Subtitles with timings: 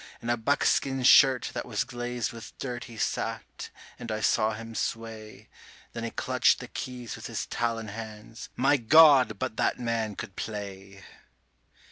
[0.19, 3.69] In a buckskin shirt that was glazed with dirt he sat,
[3.99, 5.47] and I saw him sway;
[5.93, 9.37] Then he clutched the keys with his talon hands my God!
[9.37, 11.03] but that man could play.